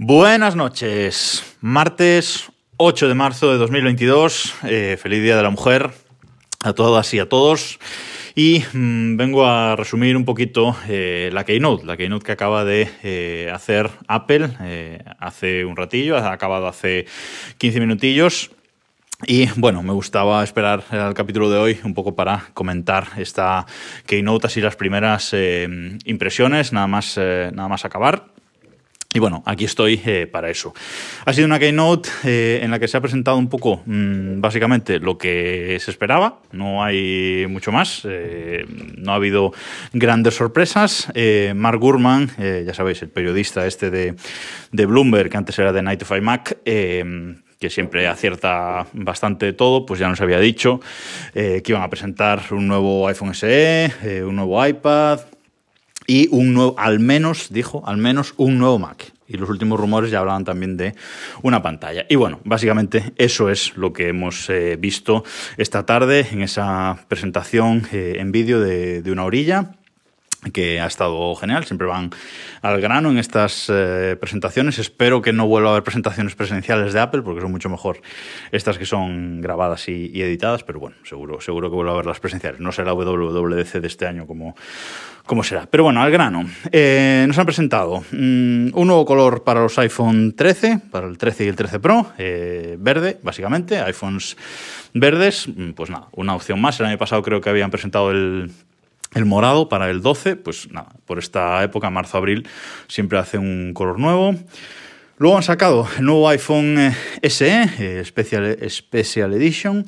[0.00, 5.90] Buenas noches, martes 8 de marzo de 2022, eh, feliz Día de la Mujer
[6.62, 7.80] a todas y a todos.
[8.36, 12.88] Y mmm, vengo a resumir un poquito eh, la Keynote, la Keynote que acaba de
[13.02, 14.50] eh, hacer Apple
[15.18, 17.06] hace un ratillo, ha acabado hace
[17.58, 18.52] 15 minutillos.
[19.26, 23.66] Y bueno, me gustaba esperar al capítulo de hoy un poco para comentar esta
[24.06, 25.34] Keynote, así las primeras
[26.04, 28.37] impresiones, nada más, nada más acabar.
[29.14, 30.74] Y bueno, aquí estoy eh, para eso.
[31.24, 34.98] Ha sido una keynote eh, en la que se ha presentado un poco, mmm, básicamente,
[34.98, 36.40] lo que se esperaba.
[36.52, 38.02] No hay mucho más.
[38.04, 38.66] Eh,
[38.98, 39.54] no ha habido
[39.94, 41.10] grandes sorpresas.
[41.54, 44.14] Mark Gurman, ya sabéis, el periodista este de,
[44.72, 50.00] de, Bloomberg, que antes era de Night of iMac, que siempre acierta bastante todo, pues
[50.00, 50.80] ya nos había dicho
[51.32, 53.90] que iban a presentar un nuevo iPhone SE,
[54.24, 55.20] un nuevo iPad
[56.08, 59.12] y un nuevo, al menos, dijo, al menos un nuevo Mac.
[59.28, 60.94] Y los últimos rumores ya hablaban también de
[61.42, 62.06] una pantalla.
[62.08, 65.22] Y bueno, básicamente eso es lo que hemos eh, visto
[65.58, 69.77] esta tarde en esa presentación eh, en vídeo de, de una orilla
[70.52, 72.10] que ha estado genial, siempre van
[72.62, 74.78] al grano en estas eh, presentaciones.
[74.78, 78.00] Espero que no vuelva a haber presentaciones presenciales de Apple, porque son mucho mejor
[78.52, 82.20] estas que son grabadas y, editadas, pero bueno, seguro, seguro que vuelva a haber las
[82.20, 82.60] presenciales.
[82.60, 84.54] No será WWDC de este año como,
[85.42, 85.66] será.
[85.66, 86.44] Pero bueno, al grano.
[86.70, 91.44] Eh, nos han presentado mmm, un nuevo color para los iPhone 13, para el 13
[91.46, 94.36] y el 13 Pro, eh, verde, básicamente, iPhones
[94.94, 95.48] verdes.
[95.74, 96.78] Pues nada, una opción más.
[96.78, 98.52] El año pasado creo que habían presentado el
[99.14, 102.46] el morado para el 12, pues nada, por esta época, marzo-abril,
[102.88, 104.34] siempre hace un color nuevo.
[105.18, 109.84] Luego han sacado el nuevo iPhone eh, SE, eh, Special, Edition,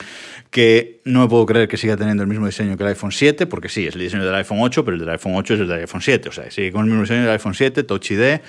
[0.50, 3.46] que no me puedo creer que siga teniendo el mismo diseño que el iPhone 7,
[3.46, 5.68] porque sí, es el diseño del iPhone 8, pero el del iPhone 8 es el
[5.68, 8.40] del iPhone 7, o sea, sigue con el mismo diseño del iPhone 7, Touch ID,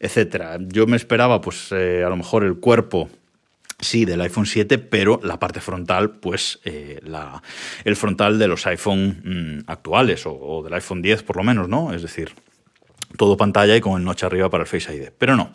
[0.00, 0.58] etc.
[0.66, 3.08] Yo me esperaba, pues, eh, a lo mejor el cuerpo
[3.82, 7.42] sí, del iPhone 7, pero la parte frontal, pues eh, la,
[7.84, 11.68] el frontal de los iPhone mmm, actuales o, o, del iPhone 10 por lo menos,
[11.68, 11.92] ¿no?
[11.92, 12.32] Es decir,
[13.18, 15.10] todo pantalla y con el notch arriba para el Face ID.
[15.18, 15.52] Pero no.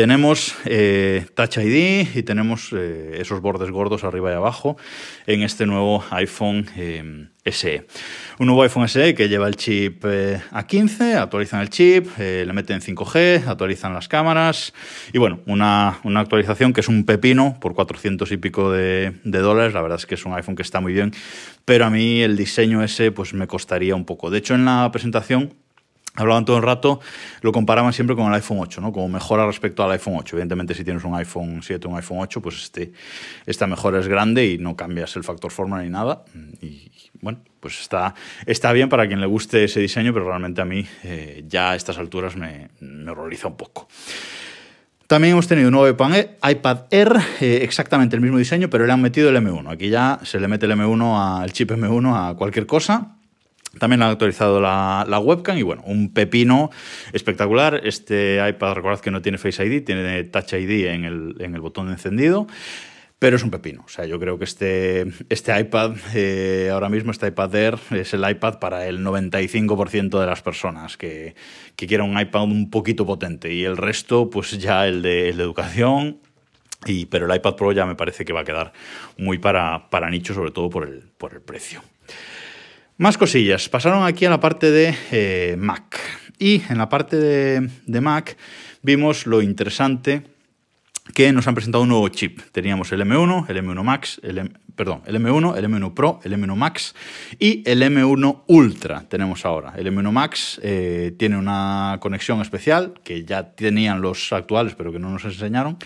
[0.00, 4.78] Tenemos eh, Touch ID y tenemos eh, esos bordes gordos arriba y abajo
[5.26, 7.86] en este nuevo iPhone eh, SE.
[8.38, 12.80] Un nuevo iPhone SE que lleva el chip eh, A15, actualizan el chip, le meten
[12.80, 14.72] 5G, actualizan las cámaras
[15.12, 19.38] y bueno, una, una, actualización que es un pepino por 400 y pico de, de,
[19.40, 19.74] dólares.
[19.74, 21.12] La verdad es que es un iPhone que está muy bien,
[21.66, 24.30] pero a mí el diseño ese pues me costaría un poco.
[24.30, 25.59] De hecho, en la presentación
[26.20, 27.00] hablaban todo el rato,
[27.40, 28.92] lo comparaban siempre con el iPhone 8, ¿no?
[28.92, 30.36] Como mejora respecto al iPhone 8.
[30.36, 32.92] Evidentemente, si tienes un iPhone 7 o un iPhone 8, pues este,
[33.46, 36.24] esta mejora es grande y no cambias el factor forma ni nada.
[36.60, 38.14] Y bueno, pues está,
[38.46, 41.76] está bien para quien le guste ese diseño, pero realmente a mí eh, ya a
[41.76, 43.88] estas alturas me, me horroriza un poco.
[45.06, 49.02] También hemos tenido un nuevo iPad Air, eh, exactamente el mismo diseño, pero le han
[49.02, 49.72] metido el M1.
[49.72, 53.16] Aquí ya se le mete el M1 al chip M1 a cualquier cosa
[53.78, 56.70] también han actualizado la, la, webcam y bueno, un pepino
[57.12, 57.80] espectacular.
[57.84, 61.60] Este iPad, recordad que no tiene Face ID, tiene Touch ID en el, en el
[61.60, 62.48] botón de encendido,
[63.20, 63.82] pero es un pepino.
[63.84, 68.12] O sea, yo creo que este, este iPad, eh, ahora mismo este iPad Air, es
[68.12, 71.36] el iPad para el 95% de las personas que,
[71.76, 75.36] que quieran un iPad un poquito potente y el resto, pues ya el de, el
[75.36, 76.18] de educación.
[76.86, 78.72] Y, pero el iPad Pro ya me parece que va a quedar
[79.18, 81.82] muy para, para nicho, sobre todo por el, por el precio.
[83.00, 83.70] Más cosillas.
[83.70, 85.98] Pasaron aquí a la parte de eh, Mac.
[86.38, 88.36] Y en la parte de, de, Mac
[88.82, 90.24] vimos lo interesante
[91.14, 92.40] que nos han presentado un nuevo chip.
[92.52, 96.32] Teníamos el M1, el M1 Max, el M, perdón, el M1, el M1 Pro, el
[96.32, 96.94] M1 Max
[97.38, 99.74] y el M1 Ultra tenemos ahora.
[99.76, 104.98] El M1 Max eh, tiene una conexión especial que ya tenían los actuales pero que
[104.98, 105.78] no nos enseñaron.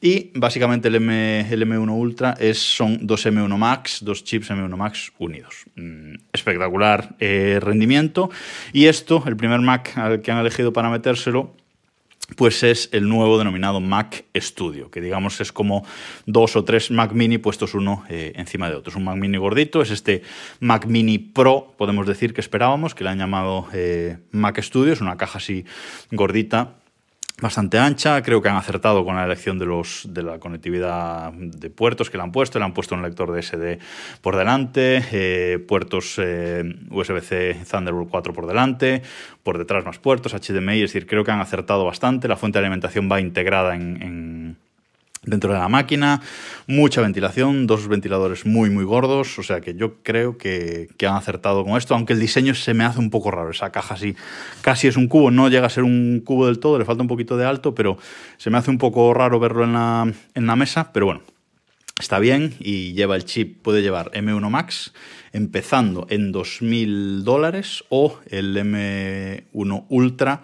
[0.00, 4.76] Y básicamente el, M, el M1 Ultra es, son dos M1 Max, dos chips M1
[4.76, 5.64] Max unidos.
[5.76, 8.28] Mm, espectacular eh, rendimiento.
[8.72, 11.54] Y esto, el primer Mac al que han elegido para metérselo,
[12.36, 15.84] pues es el nuevo denominado Mac Studio, que digamos es como
[16.26, 18.90] dos o tres Mac Mini puestos uno eh, encima de otro.
[18.90, 20.22] Es un Mac Mini gordito, es este
[20.60, 25.00] Mac Mini Pro, podemos decir que esperábamos, que le han llamado eh, Mac Studio, es
[25.00, 25.64] una caja así
[26.10, 26.81] gordita
[27.42, 28.22] bastante ancha.
[28.22, 32.16] Creo que han acertado con la elección de, los, de la conectividad de puertos que
[32.16, 32.58] le han puesto.
[32.58, 33.78] Le han puesto un lector de SD
[34.22, 39.02] por delante, eh, puertos eh, USB-C Thunderbolt 4 por delante,
[39.42, 40.82] por detrás más puertos, HDMI.
[40.82, 42.28] Es decir, creo que han acertado bastante.
[42.28, 44.41] La fuente de alimentación va integrada en, en
[45.24, 46.20] dentro de la máquina,
[46.66, 51.14] mucha ventilación, dos ventiladores muy muy gordos, o sea que yo creo que, que, han
[51.14, 54.16] acertado con esto, aunque el diseño se me hace un poco raro, esa caja así,
[54.62, 57.08] casi es un cubo, no llega a ser un cubo del todo, le falta un
[57.08, 57.98] poquito de alto, pero
[58.36, 61.22] se me hace un poco raro verlo en la, en la mesa, pero bueno,
[62.00, 64.92] está bien y lleva el chip, puede llevar M1 Max,
[65.32, 70.42] empezando en 2.000 dólares o el M1 Ultra,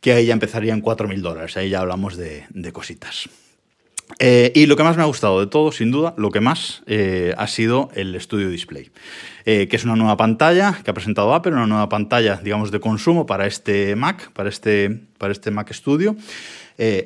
[0.00, 3.28] que ahí ya empezaría en 4.000 dólares, ahí ya hablamos de, de cositas.
[4.18, 6.82] Eh, y lo que más me ha gustado de todo, sin duda, lo que más
[6.86, 8.90] eh, ha sido el Studio Display,
[9.44, 12.80] eh, que es una nueva pantalla que ha presentado Apple, una nueva pantalla, digamos, de
[12.80, 16.16] consumo para este Mac, para este, para este Mac Studio,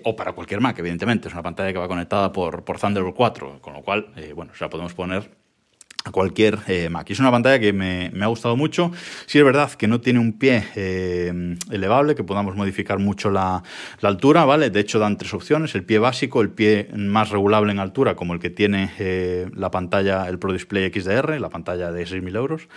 [0.04, 1.28] o para cualquier Mac, evidentemente.
[1.28, 4.70] Es una pantalla que va conectada por, por Thunderbolt 4, con lo cual, bueno, la
[4.70, 5.28] podemos poner
[6.10, 7.10] cualquier eh, Mac.
[7.10, 8.92] Es una pantalla que me, me, ha gustado mucho.
[9.26, 13.62] Sí es verdad que no tiene un pie eh, elevable, que podamos modificar mucho la,
[14.02, 14.70] altura, ¿vale?
[14.70, 18.34] De hecho dan tres opciones, el pie básico, el pie más regulable en altura, como
[18.34, 22.68] el que tiene eh, la pantalla, el Pro Display XDR, la pantalla de 6.000 euros.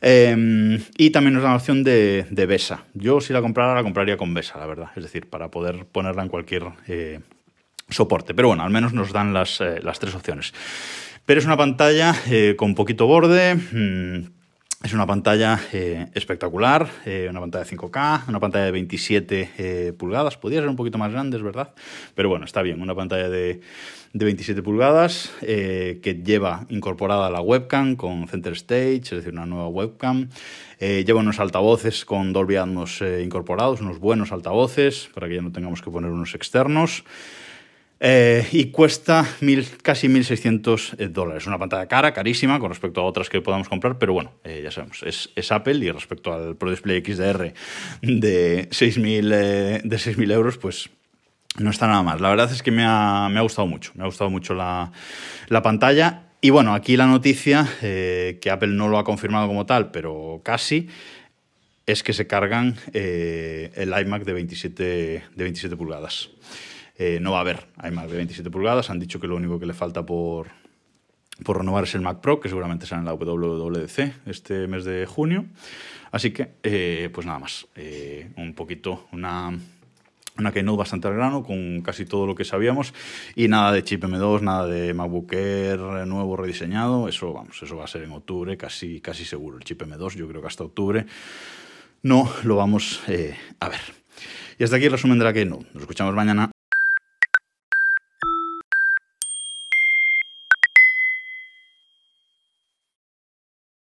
[0.00, 2.84] Y también nos da la opción de, de, BESA.
[2.94, 4.90] Yo si la comprara, la compraría con BESA, la verdad.
[4.96, 6.64] Es decir, para poder ponerla en cualquier
[7.88, 8.34] soporte.
[8.34, 10.52] Pero bueno, al menos nos dan las, eh, las tres opciones.
[11.28, 13.54] Pero es una pantalla eh, con poquito borde.
[13.54, 14.30] Mmm,
[14.82, 16.88] es una pantalla eh, espectacular,
[17.28, 20.38] una pantalla de 5K, una pantalla de 27 eh, pulgadas.
[20.38, 21.74] Podría ser un poquito más grande, es verdad,
[22.14, 22.80] pero bueno, está bien.
[22.80, 23.60] Una pantalla de,
[24.14, 29.68] de 27 pulgadas que lleva incorporada la webcam con Center Stage, es decir, una nueva
[29.68, 30.30] webcam.
[30.80, 35.82] lleva unos altavoces con Dolby Atmos incorporados, unos buenos altavoces para que ya no tengamos
[35.82, 37.04] que poner unos externos.
[38.00, 41.46] Eh, y cuesta mil, casi 1.600 dólares.
[41.46, 44.70] Una pantalla cara, carísima, con respecto a otras que podamos comprar, pero bueno, eh, ya
[44.70, 47.52] sabemos, es, Apple y respecto al Pro Display XDR
[48.02, 50.90] de 6.000 eh, de 6.000 euros, pues
[51.58, 52.22] no está nada mal.
[52.22, 54.92] La verdad es que me ha, me ha gustado mucho, me ha gustado mucho la,
[55.48, 56.24] la pantalla.
[56.40, 60.40] Y bueno, aquí la noticia, eh, que Apple no lo ha confirmado como tal, pero
[60.44, 60.88] casi,
[61.86, 64.84] es que se cargan eh, el iMac de 27,
[65.34, 66.30] de 27 pulgadas.
[67.00, 68.90] Eh, no va a haber iMac de 27 pulgadas.
[68.90, 70.48] Han dicho que lo único que le falta por,
[71.44, 75.06] por renovar es el Mac Pro, que seguramente será en la WWDC este mes de
[75.06, 75.46] junio.
[76.10, 77.68] Así que, eh, pues nada más.
[77.76, 79.56] Eh, un poquito, una,
[80.38, 82.92] una keynote bastante al grano, con casi todo lo que sabíamos.
[83.36, 87.08] Y nada de chip M2, nada de MacBook Air nuevo rediseñado.
[87.08, 89.58] Eso, vamos, eso va a ser en octubre, casi, casi seguro.
[89.58, 91.06] El chip M2, yo creo que hasta octubre
[92.02, 93.02] no lo vamos
[93.60, 93.80] a ver.
[94.58, 95.66] Y hasta aquí el resumen de la Keynote.
[95.72, 96.50] Nos escuchamos mañana.